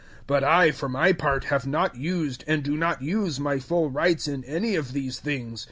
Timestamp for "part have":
1.13-1.67